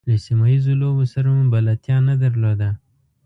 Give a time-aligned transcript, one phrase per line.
[0.09, 2.69] له سیمه ییزو لوبو سره مو بلدتیا نه درلوده.